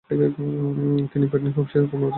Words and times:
তিনি 0.09 1.25
পেটেন্ট 1.31 1.55
অফিসে 1.59 1.79
কর্মরত 1.79 1.89
ছিলেন। 1.91 2.09